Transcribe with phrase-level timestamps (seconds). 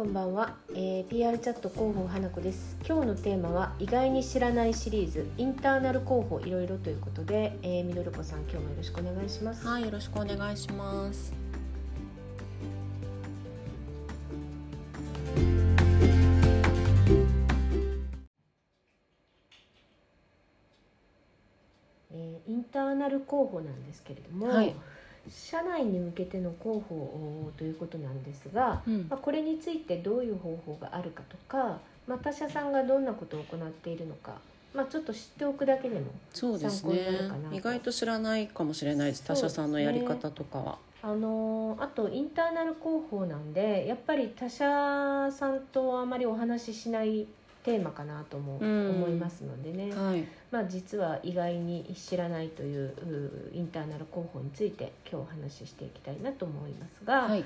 [0.00, 2.78] こんばんは、えー、PR チャット広報花子です。
[2.88, 9.66] 今日のテーマは意外に知らないシリーズインターナル広報いろいろということで、えー、みどるこさん今日もよろしくお願いします。
[9.66, 11.34] はいよろしくお願いします。
[22.10, 24.74] えー、インターナル広報なんですけれども、はい
[25.28, 29.06] 社内に向けての広報ということなんですが、うん。
[29.08, 34.34] まあ、これについてどういう方法があるかとか、まあ、他社さんがどんなことを行っているのか、
[34.74, 37.56] まあ、ちょっと知っておくだけでも参考にねなるかなと。
[37.56, 39.24] 意外と知らないかもしれないです。
[39.24, 47.26] 他社さんのやり方とかは、あのーあとインターナル広報なんでやっぱり他社さんとあまりお話ししない
[47.62, 48.90] テーマかなともうん。
[48.90, 50.24] 思いますのでね、はい。
[50.50, 57.44] まあ、実は意外に知らないといううインターナル広報について今日お話ししていきたいなと思いますが、はい。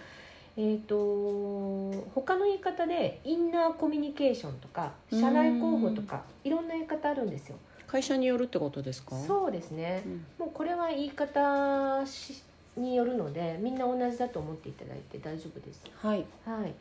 [0.56, 7.56] えー、と他の言い方でインナーコミュニケーションとか社内広報とかいろんな言い方あるんですよ。
[7.88, 9.16] 会社によるってことですか？
[9.16, 10.04] そうですね。
[10.06, 10.24] うん。
[10.38, 12.40] もうこれは言い方し
[12.76, 15.84] によるのでみんな同じだと思っていただいて大丈夫です。
[15.96, 16.24] はい。
[16.44, 16.74] はい、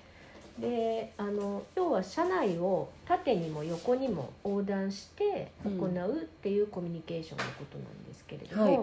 [0.60, 8.80] であの要は社内を縦にも横にも横断して行うっていうコミュニケーションのことなんですけれども、はい。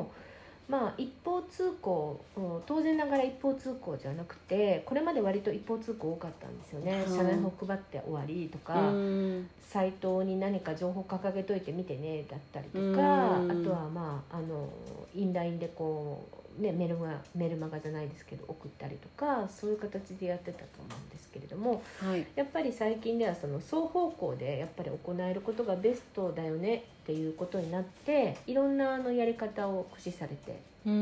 [0.69, 7.09] まあ一方通行うん当然ながら一方通行じゃなくてこれまで割と一方通行多かったんですよね、はい。
[7.09, 9.49] 社内法配って終わりとうか、ん。
[9.61, 13.51] サイトに何か情報掲げといて見てねだったりとか、うん。
[13.51, 14.69] あとはまああの
[15.15, 22.27] インラインでこう、ね、メルマメルマガじゃないですけど送ったりとかそういう形でやってたと思うんですけれどもはい。
[22.37, 30.95] やっぱり最近ではその双方向でやっぱり行えることがベストだよねっていうことになっていろんなあのやり方を駆使されてうね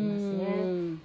[0.65, 1.01] ん。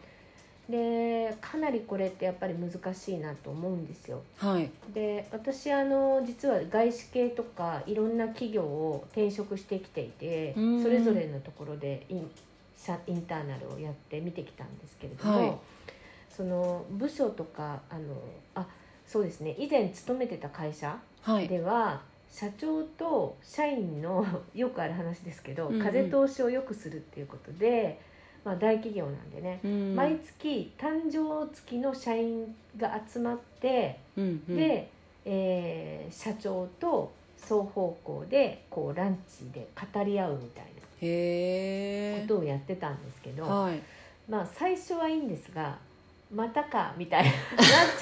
[0.69, 4.21] でかなりこれってやっぱり難しいなと思うんですよ。
[4.37, 4.69] はい。
[4.93, 10.83] で私あの実は外資系とかいろんな企業を転職してきていてうん。
[10.83, 12.05] それぞれのところで
[12.89, 15.57] イン社インターナルをやって見てきたんですけれども、はい。
[16.29, 18.15] その部署とかあの
[18.55, 18.67] あ
[19.05, 19.55] そうですね。
[19.57, 21.47] 以前勤めてた会社はい。
[21.47, 25.81] では、社長と社員の よくある話ですけど、うんうん。
[25.81, 27.99] 風通しを良くするっていうことで、
[28.43, 29.95] まあ、大企業なんでね、うん。
[29.95, 34.57] 毎月誕生月の社員が集まって、うんうん。
[34.57, 34.89] で、
[35.25, 40.69] えー社長と双方向でこうランチで語り合うみたいな
[42.21, 43.79] ことをやってたんですけど、はい。
[44.29, 45.77] まあ最初はいいんですが
[46.33, 47.39] またかみたいになっ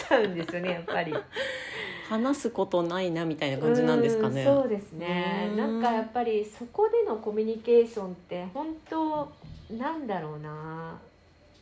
[0.08, 1.14] ちゃうんですよね やっぱり。
[2.08, 4.44] 話すことないなみたいな感じなんですかね。
[4.44, 5.48] うんそうですね。
[5.52, 5.58] うん。
[5.58, 9.32] なんかやっぱりそこでのコミュニケーションって本当
[9.72, 11.00] なんだろうな。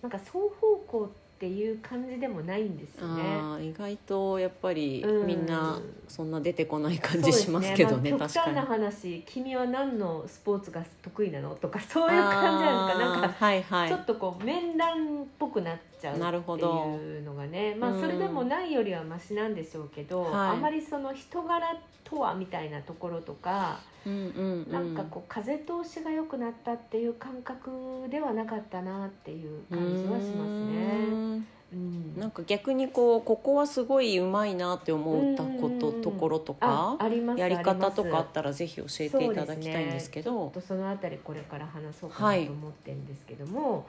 [0.01, 3.23] なんか双方向っていう感じでもないんですよね。
[3.65, 5.25] 意外とやっぱりうん。
[5.25, 8.55] みんなそんな出てこない感じしますけどねそうです確かに。
[8.57, 13.87] まあ極端な話君は何のスポーツが得意なのとかそういう感じなんですかなんかはいはい。
[13.87, 20.33] ちょっとこう面談っぽくなっちゃうなるってほどいうのがねまあうんそれでもないよりはマシなんでしょうけど、はい。
[20.51, 21.73] あまりその人柄
[22.09, 24.71] とはみたいなところとか、うんうんうん。
[24.71, 27.69] なんかこう風通しが良くなったっていう感覚
[28.09, 31.07] ではなかったなっていう感じはしますうね。
[31.07, 31.47] ん。
[31.71, 32.17] うん。
[32.17, 36.01] なんか逆にこうここはすごいうまいなって思ったことうん。
[36.01, 40.31] ところとあかやり方とかあったらぜひ教えていただきたいんですけど。
[40.31, 42.45] ちょっとそのあたりこれから話そうかはない。
[42.47, 43.87] と思ってるんですけども、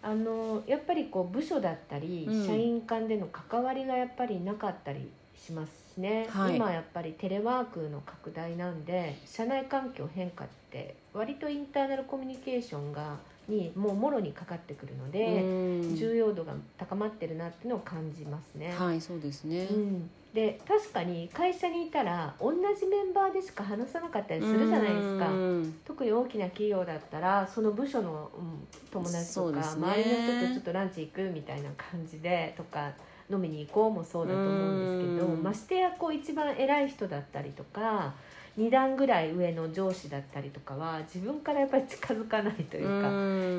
[0.00, 2.46] あのやっぱりこう部署だったり、うん。
[2.46, 5.10] 社員間での関わりがやっぱりなかったり
[5.44, 6.56] しますしね、はい。
[6.56, 13.16] 今やっぱりテレワークの拡大なんで社内環境変化って割とインターナルコミュニケーションが
[13.48, 15.96] にもうもろにかかってくるので、うん。
[15.96, 18.74] 重要度が高まってるなっていうのを感じますね。
[18.76, 19.66] はいそうですね。
[19.70, 25.30] うん、で確かに会社にいたら同じメンバーでしか話さなかったりするじゃないですか。
[25.30, 29.62] うん特に大きな企業だったらその部署の、うん、友達とか、ね。
[29.62, 32.92] 周りの人とちょっとランチ行くみたいな感じでとか
[33.30, 35.42] 飲みに行こうもそうだと思うんですけどうん。
[35.42, 38.14] ましてやこう一番偉い人だったりとか
[38.58, 43.12] 2段ぐらい上の上司だったりとかは自分からやっぱり近づかないというか、う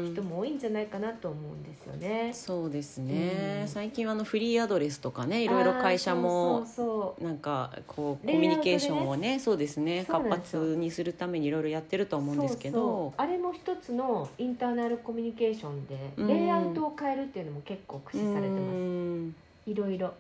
[0.10, 0.12] ん。
[0.14, 2.32] 人も多いんじゃないかなと思うんですよね。
[2.34, 3.68] そうですね、うん。
[3.70, 6.68] 最近はあのフリーアドレスとかねいろいろ会社も
[7.22, 10.04] なんかこうコミュニケーションをねそうですね。
[10.06, 13.14] 活発にするためにいろいろやってると思うんですけど。
[13.16, 16.28] あれも一つのインターナルコミュニケーションでうん。
[16.28, 20.14] レイアウトを変えるっていうのも結構駆使されてます、うんいろいろ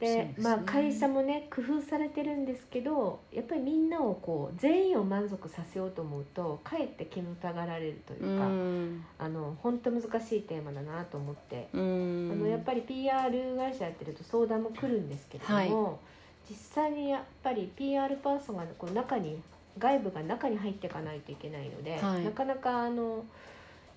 [0.00, 0.34] でね。
[0.38, 9.04] まあ会社もね工夫されてるんですけどやっぱりみんなをこう全員を満足させようと思うとかえって煙たがられるといううか、ん。
[9.18, 12.30] あの本当難しいテーマだなと思って、うん。
[12.32, 16.00] あのやっぱり PR 会社やってると相談も来るんですけれども、
[16.48, 19.40] 実際にやっぱり PR パーソンがこう中に
[19.78, 22.24] 外部が中に入っていかないといけないので、はい。
[22.24, 23.24] なかなかあの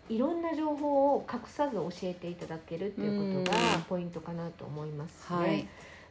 [0.10, 5.38] いろんな情報を隠さず教えていただけるっていうことがうんポイントかなと思いますね。
[5.38, 5.68] はい。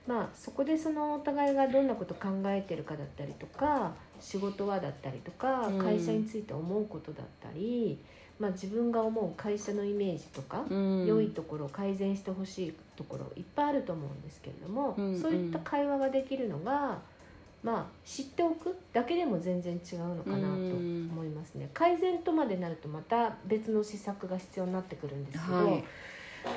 [0.06, 5.79] まあ、そこでそのお互いがどんなこと考えてるかだったりとか仕事はだったりとかうん。
[5.79, 7.99] 会社について思うことだったり、
[8.39, 11.06] まあ、自分が思う会社のイメージとか、うん。
[11.06, 15.21] 良いところ改善してほしいところいっぱいあると思うんですけれども、うん。
[15.21, 17.00] そういった会話ができるのが、
[17.62, 21.70] まあ、知っておくだけでも全然違うのかなと思いますね。
[21.73, 25.85] 改善とまでなるとまた別の施策が必要になってくるんですけど、はい。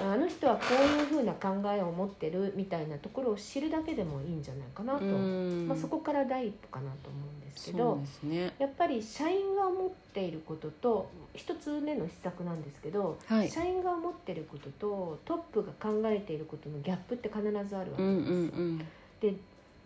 [0.02, 5.68] あの人はこういうふうな考えを持ってるみたいなところを知るだけでもいいんじゃないかなと、うん。
[5.68, 8.52] まあ、そこから第一歩かなと思うんですけどね。
[8.58, 13.50] やっぱり社員が思っていることと一つ目の施策なんですけど、はい。
[13.50, 18.02] 社員が思っていることとトップが考えていることのギャップって必ずあるわけですよ。
[18.02, 18.88] うんうん。
[19.22, 19.36] で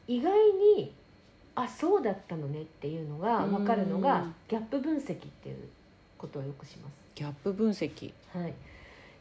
[0.07, 0.94] 意外に
[1.64, 5.58] あそうだったのねっていうのが分かるのがうんギャップ分析っていう
[6.18, 6.94] ことをよくします。
[7.16, 8.12] ギャップ分析。
[8.34, 8.54] はい、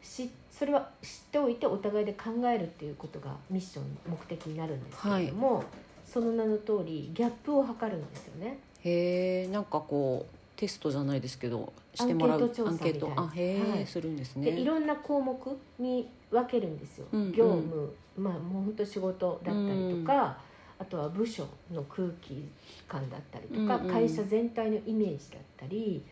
[0.01, 5.63] しそれは知っておいてお互いで考えるっていうことがミッション目的になるんですけれども、
[6.05, 8.59] その名の通りギャップを測るんですよね。
[8.81, 13.07] へえんかこうテストじゃないですけどしてもらうアンケート調査アンケート。
[13.07, 13.87] みたいなあへえ、はい。
[13.87, 17.05] するんですでいねろんな項目に分けるんですよ。
[17.11, 17.31] うんうん。
[17.31, 20.37] 業務、まあもう本当仕事だったりとか、
[20.79, 22.49] あとは部署の空気
[22.87, 26.03] 感だったりとか、うんうん会社全体のイメージだったり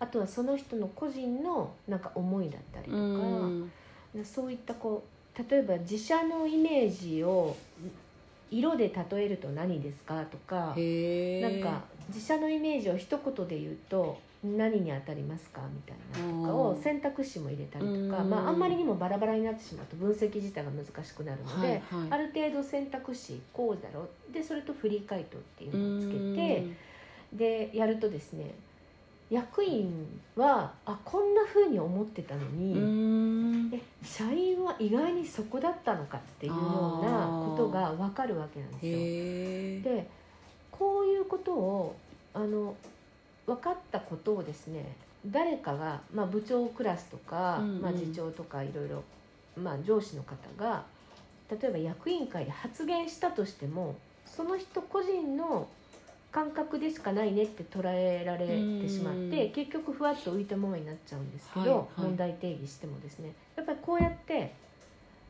[0.00, 3.26] あとはその人の個人のなんか思いだったりとうか。
[3.46, 3.70] ん
[4.24, 5.02] そういったこ
[5.36, 7.56] う例えば自社のイメージを
[8.50, 18.30] 色で例えると何ですかとかなんか自社のイメージを一言で言うと何に当たりますかみたいなとかをうん選択肢も入れたりとか、うん。
[18.30, 21.82] まあ、あんまりにもバラバラになってしまうと分析自体が難しくなるので、はいはい。
[22.10, 24.32] ある程度選択肢こうだろう。
[24.32, 26.66] でそれとフリー回答っていうのをつけて
[27.32, 28.54] でやるとですね
[29.34, 33.54] 役員はあこんな風に思ってたのに。
[34.04, 39.94] 社員は意外にそこだったのかっていうようなことが分かるわけなんですよ。
[39.96, 40.08] で
[40.70, 41.96] こういうことを
[42.32, 42.76] あの
[43.46, 44.96] 分かったことをですね
[45.26, 49.02] 誰かが、まあ、部長クラスとか、うんうんまあ、次長とかいろいろ、
[49.56, 50.84] まあ、上司の方が
[51.50, 53.96] 例えば役員会で発言したとしても
[54.26, 55.68] その人個人の
[56.34, 58.46] 感覚でしかないねって捉えられ
[58.82, 59.52] てしまって、うん。
[59.52, 61.86] 結局ふわっと浮いたままになっちゃうんですけど、はいはい。
[61.98, 64.52] 問題定義してもですねやっぱりこうやって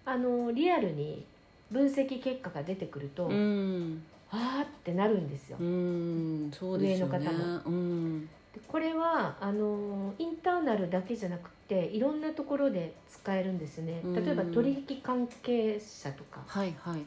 [0.07, 1.27] あのリアルに
[1.71, 4.03] 分析結果が出てくると、うん。
[4.31, 5.59] あーってなるんですよ。
[5.61, 6.51] うん。
[6.59, 7.19] そうですよね。
[7.19, 8.27] 上の方うん。
[8.27, 8.29] で
[8.67, 14.01] これはあのインターナルだけじゃなくていろんなところで使えるんですよね。
[14.03, 14.15] うん。
[14.25, 16.41] 例えば取引関係者とか。
[16.47, 17.03] はいはい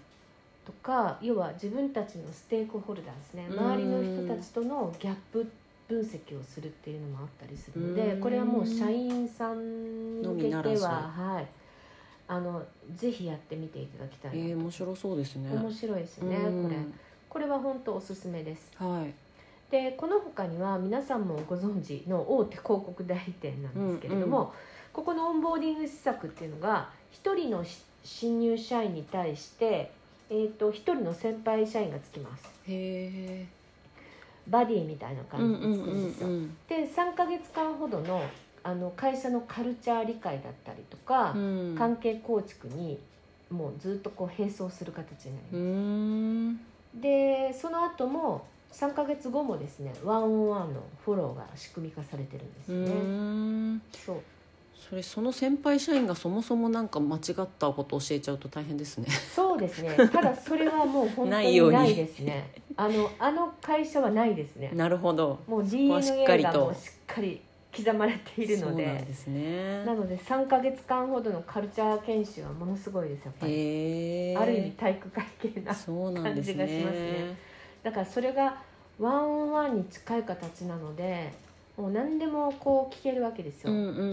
[0.67, 3.47] とか要は自分たちのステークホルダーですね。
[3.49, 3.57] うん。
[3.57, 5.49] 周りの人たちとのギャップ
[5.87, 8.19] 分析をするっていうのもあったりするのでうん。
[8.19, 10.61] これはもう社員さん向けては
[11.09, 11.47] はい。
[12.27, 12.61] あの
[12.93, 15.49] ぜひやってみていただきたいえー面白そうですね。
[15.55, 16.63] 面白いですねうん。
[16.63, 16.75] これ。
[17.29, 18.69] これは本当おすすめです。
[18.75, 19.13] はい。
[19.71, 24.49] でこの他には皆さんもご存知の大手広告代理店なんですけれども、うんう
[24.91, 26.89] ここのオンボーディング施策っていうのが
[27.23, 29.91] 1人のし新入社員に対して、
[30.29, 32.45] えー、と1人の先輩社員がつきます。
[32.67, 33.11] へ
[33.43, 33.47] え
[34.47, 36.27] バディみたいなうん感じでつくうんうんんですよ。
[36.27, 36.57] うん。
[36.67, 38.21] で3ヶ月間ほどの
[38.63, 41.75] あの会社のカルチャー理解だったりとか、うん。
[41.77, 42.99] 関係構築に
[43.49, 46.59] もうずっとこう並走する形になりま
[46.95, 47.01] す。
[47.01, 53.81] でその後も3ヶ月後もですねワンオンワンのフォローが仕組み化されてるんですね。
[54.05, 54.21] そう
[54.77, 59.07] それその先輩社員がそもそもなんか間違ったことを教えちゃうと大変ですね。
[59.35, 59.95] そうですね。
[59.95, 61.71] ただそれはもう本当にに。
[61.71, 62.51] ないですね。
[62.77, 64.71] あのあの会社はないですね。
[64.73, 65.39] なるほど。
[65.47, 66.51] もうこはしっか DNA りと。
[66.51, 67.41] がもうしっかり
[67.75, 69.83] 刻まれているのそうでなんですね。
[69.83, 77.37] なので3ヶ月間ほどのカルチャー研修はものすごいですやっぱり、ある意味体育会系な感じがしますねね。
[77.83, 78.57] だからそれが
[78.99, 81.33] ワンオンワンに近い形なので
[81.77, 84.03] もう何でもこう聞けるわけですよ、うんうんうんう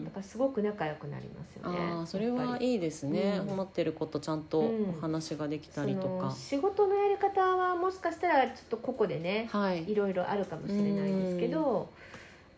[0.00, 0.04] ん。
[0.04, 1.78] だからすごく仲良くなりますよね。
[1.78, 3.52] ああそれはいいですね、うん。
[3.54, 4.90] 思ってることちゃんとうん。
[4.90, 9.90] お話ができたりとそのか、仕事のやり方はもしかしたらちょっと個々でねはい。
[9.90, 11.90] いろいろあるかもしれないですけど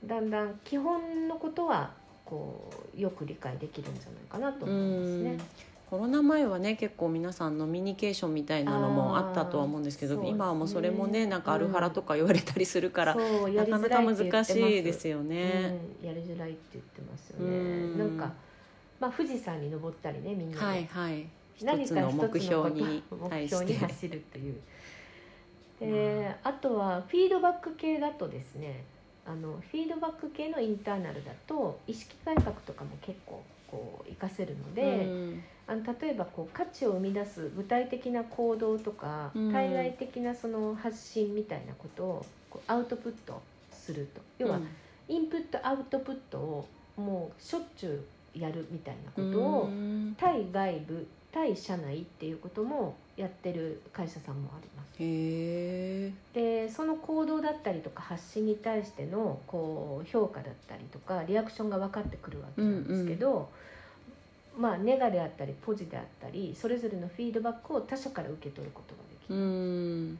[0.04, 1.92] だんだん基本のことは
[2.26, 5.24] こうよく理解できるんじゃないかなとう思いますん。
[5.24, 5.38] ね。
[5.88, 10.28] コロナ前はね結構皆さんノミニケーションみたいなのもあったとは思うんですけどね。
[10.28, 15.78] 今はもうそれもねなんかアルハラとか言われたりするから、そうやなかなか難しいですよね。
[16.02, 17.98] うん、やりづらいって言ってますようねん。
[17.98, 18.30] なんか、
[19.00, 21.26] まあ、富士山に登ったりねみんなで、はいはい。
[21.56, 24.60] 一つの目標に対目標にして走るという。
[25.80, 28.84] であとはフィードバック系だとですね
[29.24, 39.52] あのフィードバック系のインターナルだと意識改革とかも結構こう活かせるので、うんあの例えばこう価値を生み出す具体的な行動とか、うん。
[39.52, 44.20] 対外的なその発信みたいなことをこうアウトプットすると。
[44.38, 44.58] 要は
[45.08, 50.16] インプットアウトプットをもうしょっちゅうやるみたいなことを、うん。
[50.18, 54.98] 対外部対社内っていうこともやってる会社さんもあります。
[56.32, 63.50] でその行動だったりとか発信に対してのこう評価だったりとかリアクションが分かってくるわけなんですけど、
[64.58, 69.40] まあネガであったりポジであったりそれぞれのフィードバックを他者から受け取ることができうる。
[69.40, 70.18] ん。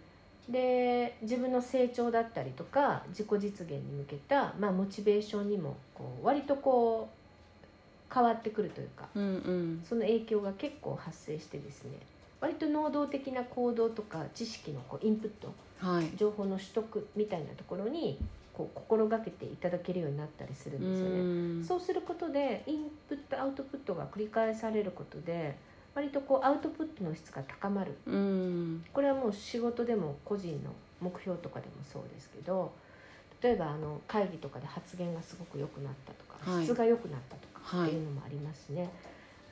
[0.49, 9.85] で自分の成長だったりとか自己実現に向けた、まあ、モチベーションにもこう割とこう変わってくるというかうんうん。
[9.87, 11.99] その影響が結構発生してですね
[12.41, 15.53] 割と能動的な行動とか知識のこうインプット
[15.85, 16.11] はい。
[16.17, 18.19] 情報の取得みたいなところに
[18.59, 21.21] こう心がけていただけるようになったりするんですよね。
[21.21, 21.23] う
[21.61, 21.65] ん。
[21.65, 25.57] そうすることでインプットアウトプットが繰り返されることで
[25.95, 27.97] 割とこうアウトプットの質が高まる。
[28.05, 28.85] うん。
[28.93, 32.73] これはもう仕事でも個人の目標とかでもそうですけど
[33.41, 36.65] 例えばあの会議とかで発言がすごく良くなったとか、はい。
[36.65, 38.91] 質が良くなったとかはいっていうのもありますしね、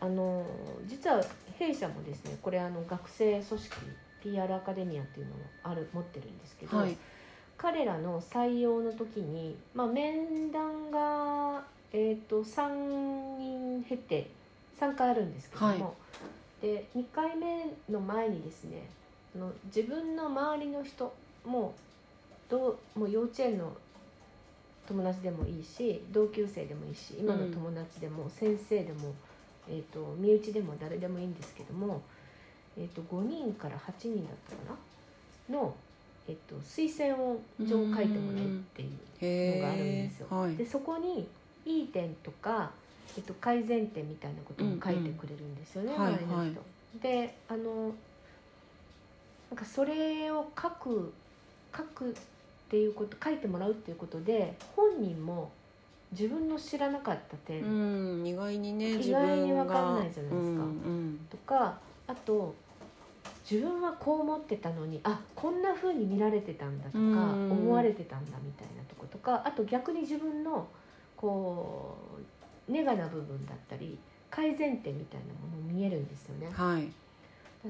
[0.00, 0.44] あの
[0.86, 1.22] 実は
[1.58, 3.76] 弊社もですねこれあの学生組織
[4.22, 6.96] PR アカデミアっていうのもある持ってるんですけど、はい
[7.58, 14.30] 彼らの採用の時に、まあ、面談が、えー、と3人経て
[14.78, 15.96] 3回あるんですけども、
[16.60, 18.88] で2回目の前にですね
[19.34, 21.75] あの自分の周りの人も
[22.48, 23.72] うどうもう幼稚園の
[24.86, 29.14] 友達でもいいし同級生でもいいし今の友達でも先生でも、
[29.68, 32.02] えー、と身内でも誰でもいいんですけども、
[32.78, 34.78] えー、と5人から8人だったか
[35.50, 35.75] なの、
[36.28, 38.90] えー、と推薦を状を書いてもらうっていう
[39.21, 40.26] へのがあるんですよ。
[40.30, 40.56] はい。
[40.56, 41.28] でそこに
[41.64, 42.71] いい点とか、
[43.16, 46.62] えっと、改善点みたいなことも書いてくれるんですよね、うんうん周りの人。
[47.00, 47.95] であの
[49.50, 51.12] なんかそれを書く
[51.76, 52.14] 書くっ
[52.68, 55.50] ていうこと書いてもらうっていうことで本人も
[56.12, 57.62] 自分の知らなかった点。
[57.62, 60.62] うん意外にね意外に自分かんないじゃないですか。
[60.62, 61.26] うん。
[61.30, 62.54] とかあと
[63.48, 67.52] 自分はこう思ってたのにあこんな風に見られてたんだとかうん。
[67.52, 70.66] 思われてたんだみたいなとことかあと逆に自分の
[71.16, 71.96] こ
[72.68, 73.98] うネガな部分だったり
[74.30, 76.46] 改善点みたいなもの見えるんですよね。
[76.46, 76.88] うんはい。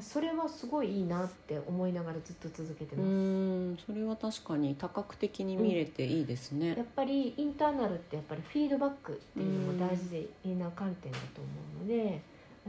[0.00, 6.74] それはすごいいいなって思いながらずっと続けてうます、んそれは確かに多角的に見れていいですね。
[6.76, 12.20] やっぱりインターナルってやっぱりフィードバックっていうのも大事でな観点だと思うので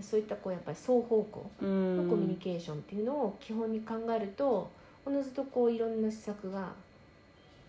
[0.02, 1.98] そういったこうやっぱり双方向うん。
[1.98, 4.70] のコミュニケーションっていうのを基本に考えると
[5.06, 6.72] おのずとこういろんな施策が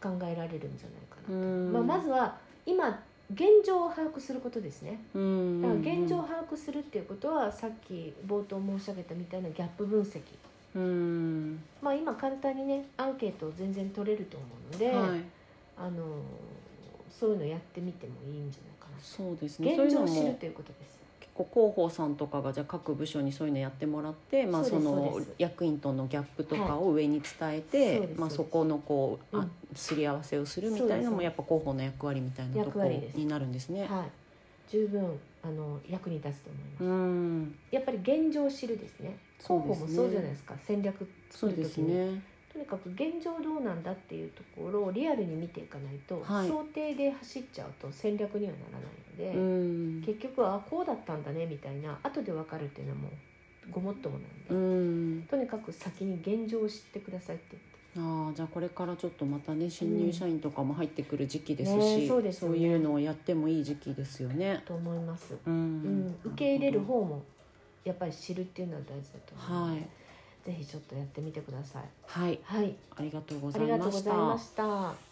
[0.00, 0.76] 考えられるんじゃない
[1.08, 1.72] かなと、うん。
[1.72, 3.00] まあ、まずは今
[3.32, 4.98] 現状を把握することですね。
[5.14, 5.62] うん。
[5.62, 10.22] だから現状を把握するっていうことはさっき冒頭申し上げたみたいなギャップ分析。
[10.74, 11.62] うん。
[11.82, 15.20] まあ今簡単にねアンケートを全然取れると思うので、はい。
[15.76, 16.22] あの
[17.10, 19.74] そういうのやってみてもいいんじゃないかなそうですね。
[19.74, 20.98] 現状を知るもということです。
[20.98, 21.07] 結
[21.38, 29.50] 構広報さんとかがじゃあ各部署にそういうのやってもらって、まあ、その役員とのギャップとかを上に伝えて、まあ、そこのこう、あうん。
[29.74, 33.16] すり合わせをするみたいなのもやっぱ広報の役割みたいなとこ役割です。
[33.18, 33.86] になるんですね。
[33.86, 34.10] はい。
[34.70, 37.54] 十分あの役に立つと思います、うん。
[37.70, 39.18] やっぱり現状を知るですね。
[39.38, 40.54] 広報もそうじゃないですか。
[40.66, 42.22] 戦略そうです作る時に、ね。
[42.52, 46.48] とにかく現状どうなんだっていうところをリアルに見ていかないと、はい。
[46.48, 50.02] 想定で走っちゃうと戦略にはならないので、うん。
[50.04, 53.10] 結局はあこうだったんだねみたいな後で分かるっていうのはもう
[53.70, 55.26] ごもっともなんで、うん。
[55.28, 57.56] とにかく先に現状を知ってくださいって
[57.96, 62.58] ああじゃあこれからちょっとまたね新入社員とかも入ってくる時期ですし、ねそうですよね。
[62.58, 64.62] いうのをやってもいい時期ですよね。
[64.64, 67.22] と思います、ううんん、受け入れる方も
[67.84, 69.88] やっぱり知るっていうのは大事だと思うので、はい
[70.48, 71.82] ぜひちょっとやってみてください。
[72.06, 72.40] はい。
[72.42, 72.74] はい。
[72.96, 75.07] ありがとうごあざいました